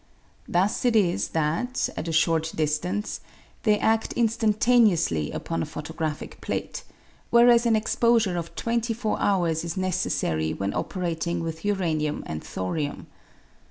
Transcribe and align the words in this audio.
Thus 0.47 0.83
it 0.83 0.95
is 0.95 1.27
that, 1.27 1.87
at 1.95 2.07
a 2.07 2.11
short 2.11 2.53
distance, 2.55 3.19
they 3.61 3.77
adt 3.77 4.13
instantaneously 4.13 5.29
upon 5.29 5.61
a 5.61 5.65
photographic 5.67 6.41
plate, 6.41 6.83
whereas 7.29 7.67
an 7.67 7.75
exposure 7.75 8.35
ot 8.35 8.55
twenty 8.55 8.95
four 8.95 9.19
hours 9.19 9.63
is 9.63 9.77
necessary 9.77 10.55
when 10.55 10.73
operating 10.73 11.43
with 11.43 11.63
uranium 11.63 12.23
and 12.25 12.43
thorium. 12.43 13.05